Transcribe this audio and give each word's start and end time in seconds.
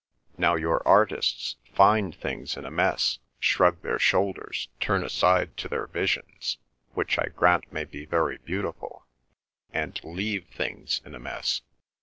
Now 0.35 0.55
your 0.55 0.81
artists 0.87 1.57
find 1.75 2.15
things 2.15 2.57
in 2.57 2.65
a 2.65 2.71
mess, 2.71 3.19
shrug 3.39 3.83
their 3.83 3.99
shoulders, 3.99 4.67
turn 4.79 5.03
aside 5.03 5.55
to 5.57 5.67
their 5.69 5.85
visions—which 5.85 7.19
I 7.19 7.25
grant 7.27 7.71
may 7.71 7.83
be 7.83 8.05
very 8.05 8.39
beautiful—and 8.39 10.01
leave 10.03 10.47
things 10.47 11.01
in 11.05 11.13
a 11.13 11.19
mess. 11.19 11.61